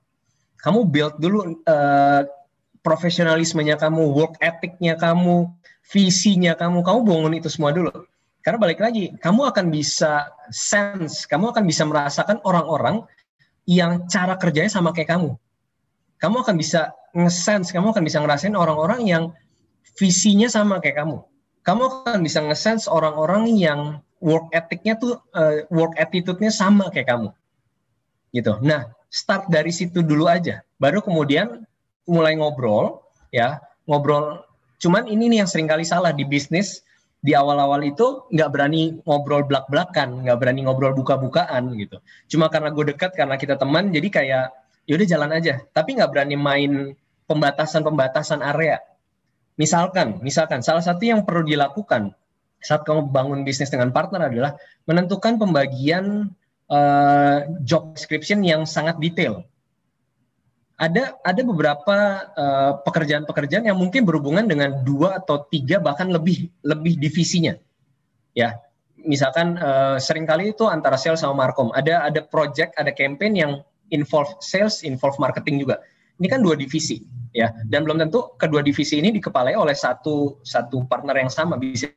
[0.60, 2.21] Kamu build dulu uh,
[2.80, 5.52] profesionalismenya kamu work ethicnya kamu
[5.89, 7.89] visinya kamu kamu bangun itu semua dulu
[8.45, 13.04] karena balik lagi kamu akan bisa sense kamu akan bisa merasakan orang-orang
[13.65, 15.34] yang cara kerjanya sama kayak kamu
[16.19, 19.23] kamu akan bisa ngesense, kamu akan bisa ngerasain orang-orang yang
[19.95, 21.23] visinya sama kayak kamu.
[21.63, 27.30] Kamu akan bisa ngesense orang-orang yang work ethicnya tuh uh, work attitude-nya sama kayak kamu.
[28.36, 28.54] Gitu.
[28.62, 30.62] Nah, start dari situ dulu aja.
[30.75, 31.63] Baru kemudian
[32.04, 32.99] mulai ngobrol
[33.32, 34.43] ya, ngobrol.
[34.79, 36.81] Cuman ini nih yang sering kali salah di bisnis
[37.19, 41.99] di awal-awal itu nggak berani ngobrol belak-belakan, nggak berani ngobrol buka-bukaan gitu.
[42.31, 44.45] Cuma karena gue dekat, karena kita teman, jadi kayak
[44.87, 45.59] yaudah jalan aja.
[45.75, 46.71] Tapi nggak berani main
[47.27, 48.79] pembatasan-pembatasan area.
[49.59, 52.15] Misalkan misalkan salah satu yang perlu dilakukan
[52.63, 54.55] saat kamu bangun bisnis dengan partner adalah
[54.87, 56.31] menentukan pembagian
[56.71, 57.37] uh,
[57.67, 59.43] job description yang sangat detail
[60.79, 61.97] ada ada beberapa
[62.39, 67.59] uh, pekerjaan-pekerjaan yang mungkin berhubungan dengan dua atau tiga bahkan lebih lebih divisinya
[68.31, 68.55] ya
[69.03, 73.51] misalkan uh, sering kali itu antara sales sama markom ada ada project ada campaign yang
[73.91, 75.81] involve sales, involve marketing juga.
[76.19, 77.51] Ini kan dua divisi, ya.
[77.67, 81.55] Dan belum tentu kedua divisi ini dikepalai oleh satu satu partner yang sama.
[81.55, 81.87] Bisa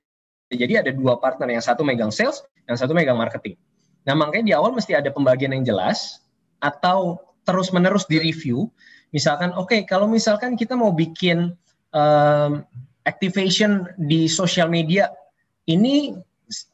[0.53, 3.59] jadi ada dua partner, yang satu megang sales, yang satu megang marketing.
[4.07, 6.23] Nah, makanya di awal mesti ada pembagian yang jelas
[6.63, 8.71] atau terus-menerus di-review.
[9.13, 11.53] Misalkan, oke, okay, kalau misalkan kita mau bikin
[11.93, 12.65] um,
[13.05, 15.11] activation di sosial media,
[15.69, 16.17] ini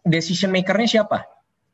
[0.06, 1.24] decision maker-nya siapa?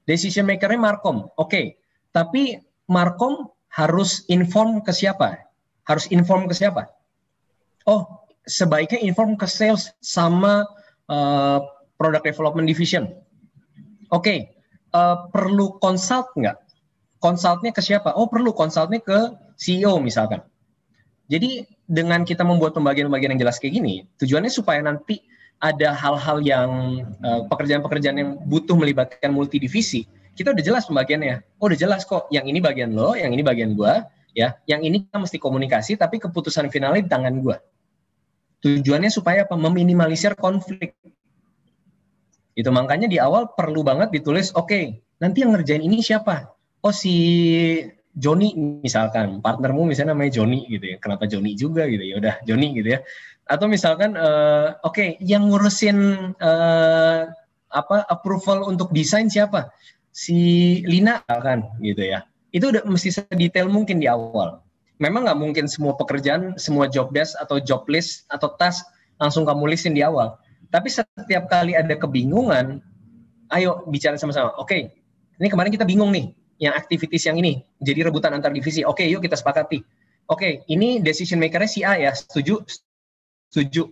[0.08, 1.28] Decision maker-nya Markom.
[1.36, 1.66] Oke, okay.
[2.14, 5.36] tapi Markom harus inform ke siapa?
[5.84, 6.88] Harus inform ke siapa?
[7.84, 10.64] Oh, sebaiknya inform ke sales sama
[11.12, 11.60] uh,
[12.00, 13.12] product development division.
[14.12, 14.38] Oke, okay.
[14.92, 16.63] uh, eh, perlu consult nggak?
[17.24, 18.12] Consultnya ke siapa?
[18.12, 20.44] Oh, perlu consultnya ke CEO misalkan.
[21.32, 25.24] Jadi dengan kita membuat pembagian-pembagian yang jelas kayak gini, tujuannya supaya nanti
[25.56, 26.68] ada hal-hal yang
[27.24, 31.46] eh, pekerjaan-pekerjaan uh, yang butuh melibatkan multi divisi kita udah jelas pembagiannya.
[31.62, 32.26] Oh, udah jelas kok.
[32.34, 34.58] Yang ini bagian lo, yang ini bagian gua, ya.
[34.66, 37.62] Yang ini kita mesti komunikasi, tapi keputusan finalnya di tangan gua.
[38.66, 39.54] Tujuannya supaya apa?
[39.54, 40.98] Meminimalisir konflik.
[42.54, 44.84] Itu makanya di awal perlu banget ditulis, oke, okay,
[45.18, 46.53] nanti yang ngerjain ini siapa?
[46.84, 47.16] Oh si
[48.14, 48.52] Joni
[48.84, 50.96] misalkan, partnermu misalnya namanya Joni gitu ya.
[51.00, 52.14] Kenapa Joni juga gitu ya?
[52.20, 53.00] Udah Joni gitu ya.
[53.48, 57.28] Atau misalkan, uh, oke, okay, yang ngurusin uh,
[57.74, 59.72] apa approval untuk desain siapa?
[60.14, 60.38] si
[60.86, 62.22] Lina kan gitu ya
[62.54, 64.62] itu udah mesti sedetail mungkin di awal
[65.02, 68.86] memang nggak mungkin semua pekerjaan semua job desk atau job list atau task
[69.18, 70.38] langsung kamu listin di awal
[70.70, 72.78] tapi setiap kali ada kebingungan
[73.50, 74.94] ayo bicara sama-sama oke okay,
[75.42, 79.06] ini kemarin kita bingung nih yang activities yang ini jadi rebutan antar divisi oke okay,
[79.10, 79.82] yuk kita sepakati
[80.30, 82.62] oke okay, ini decision makernya si A ya setuju
[83.50, 83.90] setuju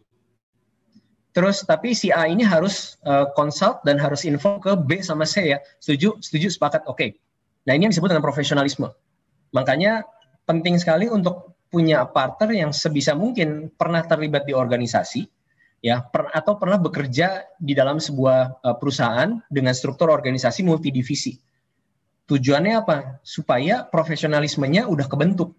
[1.33, 5.57] Terus tapi si A ini harus uh, consult dan harus info ke B sama C
[5.57, 5.59] ya.
[5.81, 6.21] Setuju?
[6.21, 6.85] Setuju, sepakat.
[6.85, 6.97] Oke.
[6.97, 7.11] Okay.
[7.65, 8.93] Nah, ini yang disebut dengan profesionalisme.
[9.57, 10.05] Makanya
[10.45, 15.25] penting sekali untuk punya partner yang sebisa mungkin pernah terlibat di organisasi
[15.81, 21.41] ya per, atau pernah bekerja di dalam sebuah uh, perusahaan dengan struktur organisasi multidivisi.
[22.33, 22.97] Tujuannya apa?
[23.21, 25.53] Supaya profesionalismenya udah kebentuk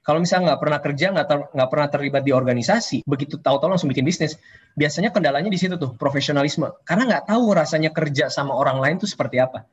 [0.00, 4.08] kalau misalnya nggak pernah kerja, nggak ter, pernah terlibat di organisasi, begitu tahu-tahu langsung bikin
[4.08, 4.40] bisnis,
[4.72, 6.72] biasanya kendalanya di situ tuh profesionalisme.
[6.88, 9.68] Karena nggak tahu rasanya kerja sama orang lain tuh seperti apa.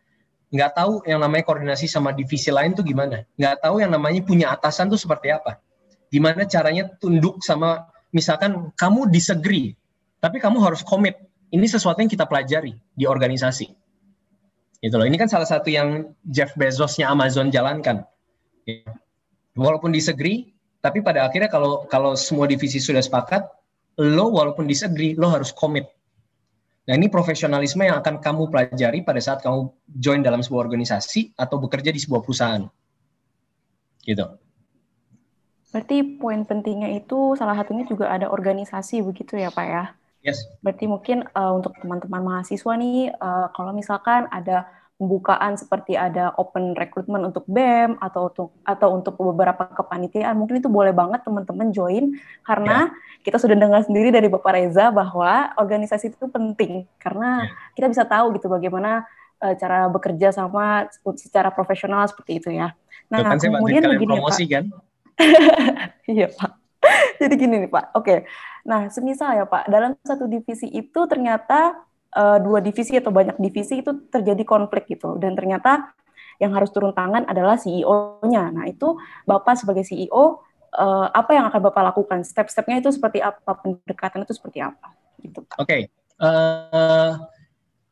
[0.51, 3.23] Nggak tahu yang namanya koordinasi sama divisi lain tuh gimana.
[3.39, 5.63] Nggak tahu yang namanya punya atasan tuh seperti apa.
[6.11, 9.75] Gimana caranya tunduk sama, misalkan kamu disagree
[10.19, 11.15] tapi kamu harus komit.
[11.47, 13.71] Ini sesuatu yang kita pelajari di organisasi.
[14.77, 15.05] Gitu loh.
[15.09, 18.05] Ini kan salah satu yang Jeff Bezosnya Amazon jalankan.
[19.57, 23.41] Walaupun disagree, tapi pada akhirnya kalau kalau semua divisi sudah sepakat,
[23.97, 25.89] lo walaupun disagree, lo harus komit.
[26.87, 31.59] Nah ini profesionalisme yang akan kamu pelajari pada saat kamu join dalam sebuah organisasi atau
[31.59, 32.63] bekerja di sebuah perusahaan.
[34.07, 34.23] Gitu.
[35.67, 39.83] Berarti poin pentingnya itu salah satunya juga ada organisasi begitu ya Pak ya?
[40.27, 40.43] Yes.
[40.59, 46.73] Berarti mungkin uh, untuk teman-teman mahasiswa nih, uh, kalau misalkan ada pembukaan seperti ada open
[46.73, 52.17] recruitment untuk BEM atau untuk atau untuk beberapa kepanitiaan mungkin itu boleh banget teman-teman join
[52.41, 53.21] karena yeah.
[53.21, 57.71] kita sudah dengar sendiri dari Bapak Reza bahwa organisasi itu penting karena yeah.
[57.77, 59.05] kita bisa tahu gitu bagaimana
[59.41, 62.73] uh, cara bekerja sama secara profesional seperti itu ya.
[63.13, 64.51] Nah, kan kemudian begini promosi, Pak.
[64.51, 64.65] kan?
[66.09, 66.51] iya, Pak.
[67.21, 67.85] Jadi gini nih, Pak.
[67.97, 68.27] Oke.
[68.67, 73.79] Nah, semisal ya, Pak, dalam satu divisi itu ternyata uh, dua divisi atau banyak divisi
[73.79, 75.95] itu terjadi konflik gitu dan ternyata
[76.37, 78.53] yang harus turun tangan adalah CEO-nya.
[78.53, 80.29] Nah itu bapak sebagai CEO uh,
[80.77, 82.21] eh, apa yang akan bapak lakukan?
[82.21, 83.57] Step-stepnya itu seperti apa?
[83.57, 84.93] Pendekatan itu seperti apa?
[85.17, 85.41] Gitu.
[85.41, 85.57] Oke.
[85.57, 85.81] Okay.
[86.17, 86.29] Uh,
[86.77, 87.11] eh,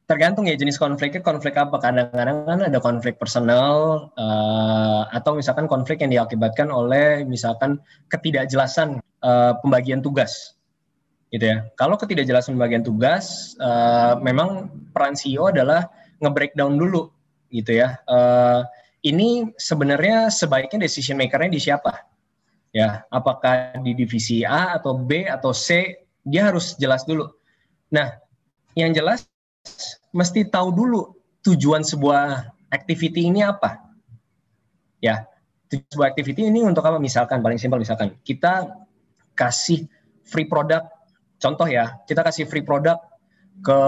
[0.06, 6.06] tergantung ya jenis konfliknya konflik apa kadang-kadang kan ada konflik personal uh, atau misalkan konflik
[6.06, 7.82] yang diakibatkan oleh misalkan
[8.14, 10.62] ketidakjelasan uh, pembagian tugas
[11.36, 11.67] gitu ya.
[11.76, 15.91] Kalau ketidakjelasan bagian tugas, uh, memang peran CEO adalah
[16.24, 17.12] nge-breakdown dulu
[17.52, 18.00] gitu ya.
[18.08, 18.63] Uh,
[19.04, 22.08] ini sebenarnya sebaiknya decision makernya di siapa?
[22.71, 26.00] Ya, apakah di divisi A atau B atau C?
[26.24, 27.28] Dia harus jelas dulu.
[27.91, 28.15] Nah,
[28.74, 29.28] yang jelas
[30.15, 33.84] mesti tahu dulu tujuan sebuah activity ini apa.
[35.04, 35.28] Ya,
[35.69, 36.98] sebuah activity ini untuk apa?
[36.98, 38.74] Misalkan paling simpel misalkan kita
[39.38, 39.86] kasih
[40.26, 40.95] free product
[41.38, 43.02] contoh ya, kita kasih free product
[43.63, 43.80] ke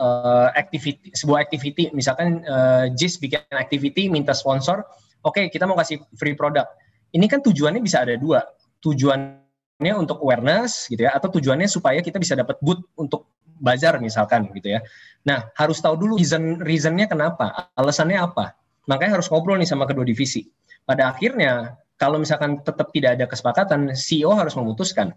[0.00, 1.92] uh, activity sebuah activity.
[1.92, 4.80] Misalkan uh, JIS bikin activity minta sponsor
[5.24, 6.68] oke okay, kita mau kasih free product.
[7.12, 8.40] Ini kan tujuannya bisa ada dua.
[8.80, 13.28] Tujuannya untuk awareness gitu ya atau tujuannya supaya kita bisa dapat boot untuk
[13.60, 14.80] bazar misalkan gitu ya.
[15.28, 18.56] Nah harus tahu dulu reason reasonnya kenapa alasannya apa.
[18.88, 20.48] Makanya harus ngobrol nih sama kedua divisi.
[20.88, 25.12] Pada akhirnya kalau misalkan tetap tidak ada kesepakatan CEO harus memutuskan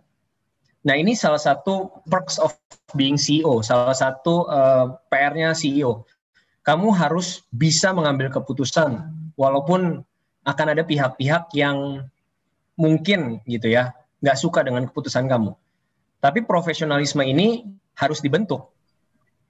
[0.84, 2.52] Nah ini salah satu perks of
[2.91, 6.04] being CEO, salah satu uh, PR-nya CEO.
[6.63, 9.04] Kamu harus bisa mengambil keputusan,
[9.36, 10.04] walaupun
[10.43, 12.08] akan ada pihak-pihak yang
[12.76, 15.56] mungkin gitu ya nggak suka dengan keputusan kamu.
[16.24, 17.67] Tapi profesionalisme ini
[18.00, 18.72] harus dibentuk,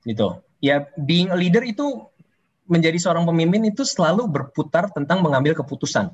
[0.06, 0.41] gitu.
[0.58, 2.10] Ya being a leader itu
[2.65, 6.10] menjadi seorang pemimpin itu selalu berputar tentang mengambil keputusan.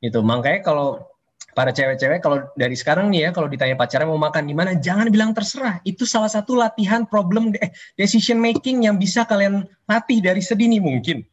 [0.00, 0.20] Gitu.
[0.20, 1.09] Makanya kalau
[1.50, 5.10] para cewek-cewek kalau dari sekarang nih ya kalau ditanya pacarnya mau makan di mana jangan
[5.10, 5.82] bilang terserah.
[5.82, 11.26] Itu salah satu latihan problem eh, decision making yang bisa kalian latih dari sedini mungkin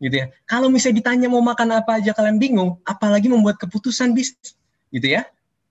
[0.00, 0.26] gitu ya.
[0.48, 4.56] Kalau misalnya ditanya mau makan apa aja kalian bingung apalagi membuat keputusan bisnis
[4.90, 5.22] gitu ya.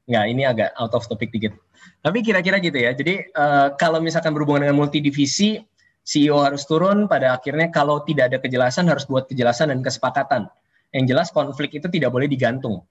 [0.10, 1.54] Nggak ini agak out of topic dikit.
[2.00, 2.96] Tapi kira-kira gitu ya.
[2.96, 5.60] Jadi uh, kalau misalkan berhubungan dengan multi divisi
[6.08, 10.48] CEO harus turun pada akhirnya kalau tidak ada kejelasan harus buat kejelasan dan kesepakatan.
[10.90, 12.82] Yang jelas konflik itu tidak boleh digantung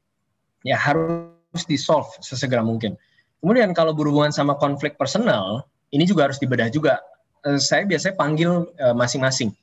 [0.67, 2.99] ya harus di solve sesegera mungkin.
[3.39, 5.63] Kemudian kalau berhubungan sama konflik personal,
[5.95, 6.99] ini juga harus dibedah juga.
[7.47, 9.55] Uh, saya biasanya panggil uh, masing-masing.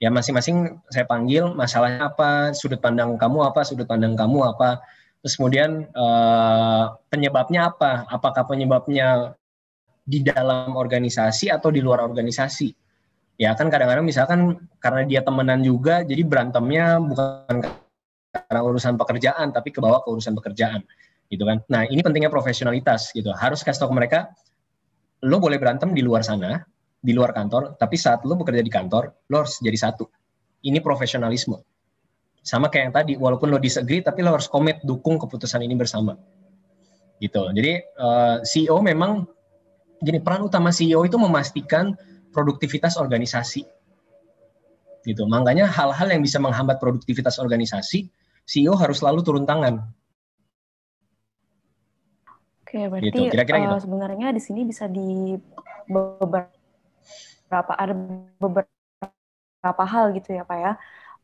[0.00, 4.80] Ya masing-masing saya panggil masalahnya apa, sudut pandang kamu apa, sudut pandang kamu apa.
[5.20, 8.08] Terus kemudian uh, penyebabnya apa?
[8.08, 9.36] Apakah penyebabnya
[10.08, 12.72] di dalam organisasi atau di luar organisasi?
[13.36, 17.68] Ya kan kadang-kadang misalkan karena dia temenan juga, jadi berantemnya bukan
[18.50, 20.82] karena urusan pekerjaan tapi ke bawah ke urusan pekerjaan
[21.30, 21.62] gitu kan.
[21.70, 23.30] Nah ini pentingnya profesionalitas gitu.
[23.30, 24.18] Harus kasih tahu ke mereka
[25.22, 26.58] lo boleh berantem di luar sana
[26.98, 30.10] di luar kantor tapi saat lo bekerja di kantor lo harus jadi satu.
[30.66, 31.62] Ini profesionalisme.
[32.42, 36.18] Sama kayak yang tadi walaupun lo disagree tapi lo harus komit dukung keputusan ini bersama
[37.22, 37.54] gitu.
[37.54, 39.30] Jadi uh, eh, CEO memang
[40.02, 41.94] gini peran utama CEO itu memastikan
[42.34, 43.62] produktivitas organisasi
[45.06, 45.22] gitu.
[45.30, 48.10] Makanya hal-hal yang bisa menghambat produktivitas organisasi
[48.46, 49.84] CEO harus selalu turun tangan.
[52.70, 53.20] Oke, berarti gitu.
[53.34, 53.90] Kira -kira uh, gitu.
[53.90, 55.34] sebenarnya di sini bisa di
[55.90, 57.94] beberapa ada
[58.38, 60.72] beberapa hal gitu ya Pak ya.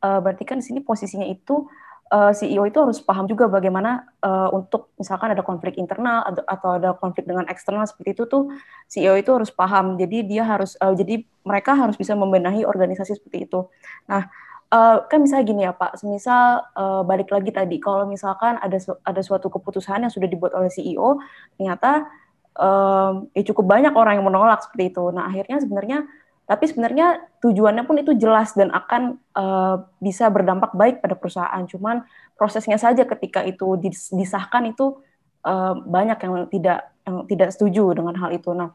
[0.03, 1.71] Uh, berarti kan di sini posisinya itu
[2.11, 6.71] uh, CEO itu harus paham juga bagaimana uh, untuk misalkan ada konflik internal atau, atau
[6.79, 8.51] ada konflik dengan eksternal seperti itu tuh
[8.91, 9.95] CEO itu harus paham.
[9.99, 13.67] Jadi dia harus uh, jadi mereka harus bisa membenahi organisasi seperti itu.
[14.11, 14.27] Nah,
[14.67, 18.99] Uh, kan misalnya gini ya Pak, semisal uh, balik lagi tadi, kalau misalkan ada su
[19.07, 21.23] ada suatu keputusan yang sudah dibuat oleh CEO,
[21.55, 22.11] ternyata
[22.59, 25.05] um, ya cukup banyak orang yang menolak seperti itu.
[25.15, 25.99] Nah akhirnya sebenarnya
[26.47, 31.63] tapi sebenarnya tujuannya pun itu jelas dan akan uh, bisa berdampak baik pada perusahaan.
[31.67, 32.07] Cuman
[32.39, 33.75] prosesnya saja ketika itu
[34.15, 34.99] disahkan itu
[35.43, 38.55] uh, banyak yang tidak yang tidak setuju dengan hal itu.
[38.55, 38.71] Nah,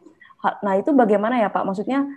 [0.64, 1.64] nah itu bagaimana ya Pak?
[1.64, 2.08] Maksudnya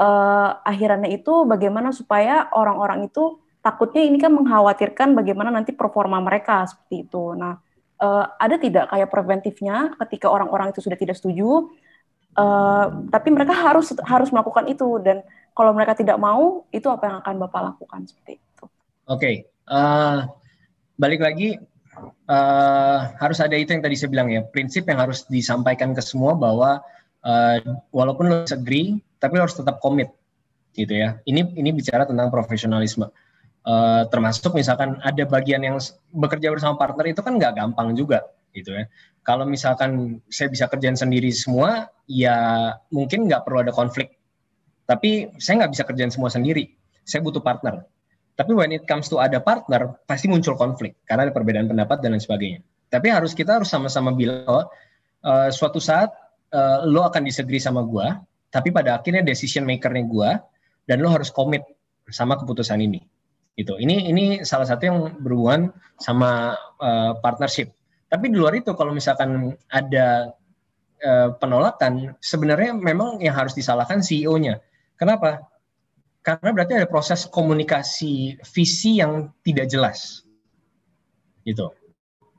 [0.00, 6.62] uh, akhirannya itu bagaimana supaya orang-orang itu takutnya ini kan mengkhawatirkan bagaimana nanti performa mereka
[6.70, 7.34] seperti itu.
[7.34, 7.58] Nah,
[7.98, 11.66] uh, ada tidak kayak preventifnya ketika orang-orang itu sudah tidak setuju?
[12.36, 15.24] Uh, tapi mereka harus harus melakukan itu dan
[15.56, 18.64] kalau mereka tidak mau itu apa yang akan bapak lakukan seperti itu.
[19.08, 19.34] Oke, okay.
[19.72, 20.28] uh,
[21.00, 21.56] balik lagi
[22.28, 26.36] uh, harus ada itu yang tadi saya bilang ya prinsip yang harus disampaikan ke semua
[26.36, 26.84] bahwa
[27.24, 30.12] uh, walaupun lo agree tapi lo harus tetap komit
[30.76, 31.18] gitu ya.
[31.24, 33.08] Ini ini bicara tentang profesionalisme.
[33.66, 35.82] Uh, termasuk misalkan ada bagian yang
[36.14, 38.22] bekerja bersama partner itu kan nggak gampang juga
[38.54, 38.86] gitu ya.
[39.26, 44.14] Kalau misalkan saya bisa kerjain sendiri semua, ya mungkin nggak perlu ada konflik.
[44.86, 46.70] Tapi saya nggak bisa kerjain semua sendiri.
[47.02, 47.82] Saya butuh partner.
[48.38, 52.14] Tapi when it comes to ada partner, pasti muncul konflik karena ada perbedaan pendapat dan
[52.14, 52.60] lain sebagainya.
[52.86, 54.70] Tapi harus kita harus sama-sama bilang,
[55.26, 56.14] uh, suatu saat
[56.54, 58.06] uh, lo akan disagree sama gue,
[58.50, 60.30] tapi pada akhirnya decision makernya gue,
[60.86, 61.62] dan lo harus komit
[62.10, 63.02] sama keputusan ini.
[63.56, 63.72] Gitu.
[63.76, 69.58] Ini ini salah satu yang berhubungan sama uh, partnership tapi di luar itu kalau misalkan
[69.66, 70.30] ada
[71.02, 74.62] uh, penolakan, sebenarnya memang yang harus disalahkan CEO-nya.
[74.94, 75.42] Kenapa?
[76.22, 80.22] Karena berarti ada proses komunikasi visi yang tidak jelas.
[81.42, 81.66] Gitu.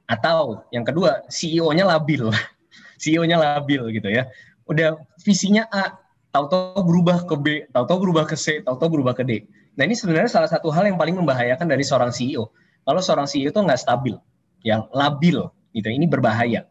[0.08, 2.32] Atau yang kedua, CEO-nya labil.
[3.04, 4.32] CEO-nya labil gitu ya.
[4.68, 5.96] Udah visinya A,
[6.36, 9.48] tahu-tahu berubah ke B, tahu-tahu berubah ke C, tahu-tahu berubah ke D.
[9.80, 12.52] Nah ini sebenarnya salah satu hal yang paling membahayakan dari seorang CEO.
[12.84, 14.16] Kalau seorang CEO itu nggak stabil,
[14.64, 15.88] yang labil, gitu.
[15.88, 16.66] Ini berbahaya.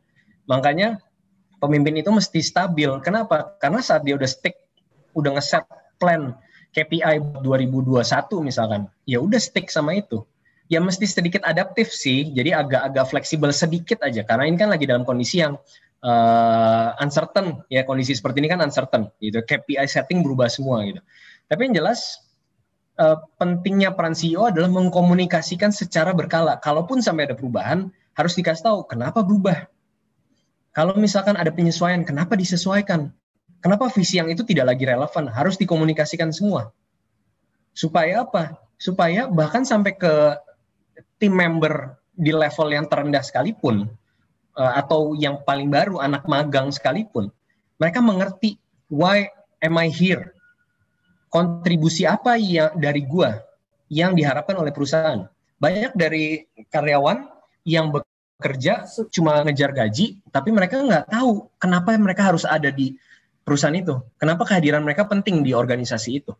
[0.47, 1.01] Makanya
[1.59, 2.89] pemimpin itu mesti stabil.
[3.03, 3.57] Kenapa?
[3.59, 4.57] Karena saat dia udah stick,
[5.17, 5.65] udah ngeset
[5.97, 6.37] plan
[6.77, 8.05] KPI 2021
[8.45, 10.23] misalkan, ya udah stick sama itu.
[10.67, 14.27] Ya mesti sedikit adaptif sih, jadi agak-agak fleksibel sedikit aja.
[14.27, 15.55] Karena ini kan lagi dalam kondisi yang
[16.07, 19.43] uh, uncertain, ya kondisi seperti ini kan uncertain, gitu.
[19.43, 21.03] KPI setting berubah semua gitu.
[21.51, 22.23] Tapi yang jelas
[23.03, 26.63] uh, pentingnya peran CEO adalah mengkomunikasikan secara berkala.
[26.63, 29.67] Kalaupun sampai ada perubahan, harus dikasih tahu kenapa berubah.
[30.73, 33.09] Kalau misalkan ada penyesuaian, kenapa disesuaikan?
[33.65, 35.27] Kenapa visi yang itu tidak lagi relevan?
[35.33, 36.71] Harus dikomunikasikan semua.
[37.73, 38.61] Supaya apa?
[38.77, 40.37] Supaya bahkan sampai ke
[41.17, 43.89] tim member di level yang terendah sekalipun,
[44.57, 47.29] atau yang paling baru, anak magang sekalipun,
[47.77, 48.57] mereka mengerti
[48.89, 49.29] why
[49.61, 50.33] am I here?
[51.29, 53.37] Kontribusi apa yang dari gua
[53.93, 55.29] yang diharapkan oleh perusahaan?
[55.61, 57.29] Banyak dari karyawan
[57.69, 62.97] yang bekerja cuma ngejar gaji, tapi mereka nggak tahu kenapa mereka harus ada di
[63.47, 64.01] perusahaan itu.
[64.19, 66.33] Kenapa kehadiran mereka penting di organisasi itu.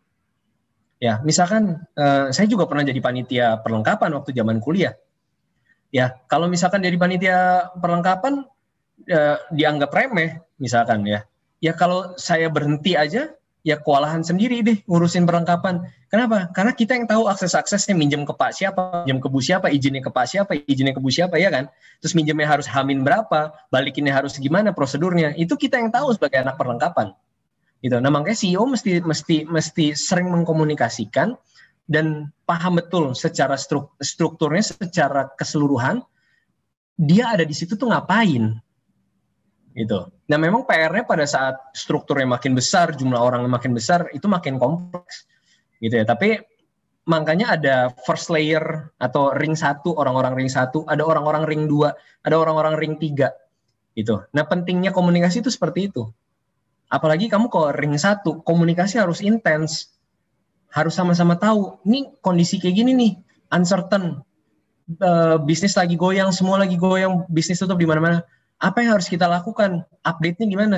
[0.97, 4.97] Ya, misalkan uh, saya juga pernah jadi panitia perlengkapan waktu zaman kuliah.
[5.91, 8.43] Ya, kalau misalkan jadi panitia perlengkapan
[9.07, 11.23] uh, dianggap remeh, misalkan ya.
[11.63, 13.33] Ya kalau saya berhenti aja,
[13.67, 15.87] ya kewalahan sendiri deh ngurusin perlengkapan.
[16.07, 16.47] Kenapa?
[16.55, 20.07] Karena kita yang tahu akses-aksesnya minjem ke Pak siapa, minjem ke Bu siapa, izinnya ke
[20.07, 21.67] Pak siapa, izinnya ke Bu siapa ya kan.
[21.99, 25.35] Terus minjemnya harus hamin berapa, balikinnya harus gimana prosedurnya.
[25.35, 27.11] Itu kita yang tahu sebagai anak perlengkapan.
[27.83, 27.99] Gitu.
[27.99, 31.35] Nah, makanya CEO mesti mesti mesti sering mengkomunikasikan
[31.87, 33.55] dan paham betul secara
[34.03, 36.03] strukturnya secara keseluruhan
[36.99, 38.59] dia ada di situ tuh ngapain
[39.77, 40.09] gitu.
[40.27, 45.29] Nah memang PR-nya pada saat strukturnya makin besar, jumlah orang makin besar, itu makin kompleks,
[45.77, 46.05] gitu ya.
[46.09, 46.41] Tapi
[47.05, 51.93] makanya ada first layer atau ring satu, orang-orang ring satu, ada orang-orang ring dua,
[52.25, 53.29] ada orang-orang ring tiga,
[53.93, 54.25] gitu.
[54.33, 56.09] Nah pentingnya komunikasi itu seperti itu.
[56.89, 59.93] Apalagi kamu kalau ring satu, komunikasi harus intens,
[60.77, 63.11] harus sama-sama tahu, ini kondisi kayak gini nih,
[63.49, 64.21] uncertain,
[65.01, 68.21] uh, bisnis lagi goyang, semua lagi goyang, bisnis tutup di mana-mana
[68.61, 69.85] apa yang harus kita lakukan?
[70.05, 70.77] Update-nya gimana?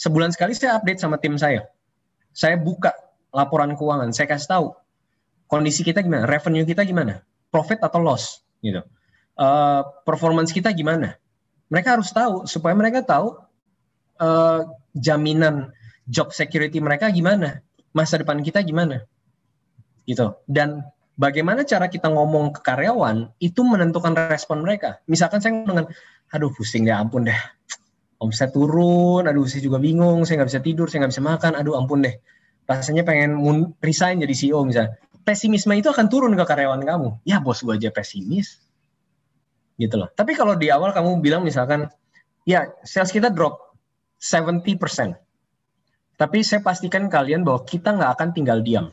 [0.00, 1.68] Sebulan sekali saya update sama tim saya.
[2.32, 2.92] Saya buka
[3.32, 4.66] laporan keuangan, saya kasih tahu
[5.48, 8.84] kondisi kita gimana, revenue kita gimana, profit atau loss, gitu.
[9.38, 11.16] Uh, performance kita gimana?
[11.72, 13.36] Mereka harus tahu supaya mereka tahu
[14.20, 14.60] uh,
[14.96, 15.72] jaminan
[16.08, 17.64] job security mereka gimana,
[17.96, 19.04] masa depan kita gimana,
[20.08, 20.32] gitu.
[20.48, 20.80] Dan
[21.20, 25.04] bagaimana cara kita ngomong ke karyawan itu menentukan respon mereka.
[25.04, 25.84] Misalkan saya dengan
[26.32, 27.40] aduh pusing deh ampun deh
[28.20, 31.78] omset turun aduh saya juga bingung saya nggak bisa tidur saya nggak bisa makan aduh
[31.80, 32.20] ampun deh
[32.68, 33.40] rasanya pengen
[33.80, 34.92] resign jadi CEO misalnya
[35.24, 38.60] pesimisme itu akan turun ke karyawan kamu ya bos gue aja pesimis
[39.80, 41.88] gitu loh tapi kalau di awal kamu bilang misalkan
[42.44, 43.68] ya sales kita drop
[44.18, 45.14] 70%.
[46.18, 48.90] Tapi saya pastikan kalian bahwa kita nggak akan tinggal diam.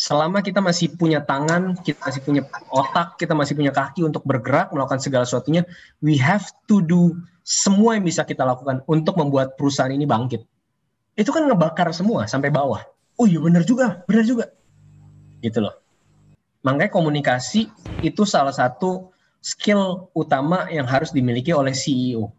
[0.00, 2.42] Selama kita masih punya tangan, kita masih punya
[2.72, 5.68] otak, kita masih punya kaki untuk bergerak, melakukan segala sesuatunya,
[6.00, 10.40] we have to do semua yang bisa kita lakukan untuk membuat perusahaan ini bangkit.
[11.20, 12.80] Itu kan ngebakar semua sampai bawah.
[13.20, 14.48] Oh iya benar juga, benar juga.
[15.44, 15.76] Gitu loh.
[16.64, 17.68] Makanya komunikasi
[18.00, 19.12] itu salah satu
[19.44, 22.32] skill utama yang harus dimiliki oleh CEO